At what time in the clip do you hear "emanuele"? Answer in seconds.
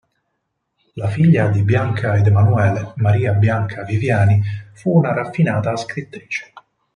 2.25-2.93